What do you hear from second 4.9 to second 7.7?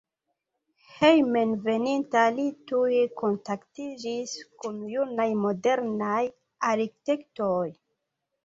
junaj modernaj arkitektoj.